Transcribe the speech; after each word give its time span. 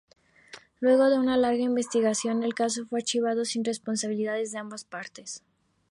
Luego 0.79 1.09
de 1.11 1.19
una 1.19 1.37
larga 1.37 1.61
investigación, 1.61 2.41
el 2.41 2.55
caso 2.55 2.87
fue 2.87 3.01
archivado 3.01 3.45
sin 3.45 3.63
responsabilidades 3.63 4.51
de 4.51 4.57
ambas 4.57 4.83
partes. 4.83 5.43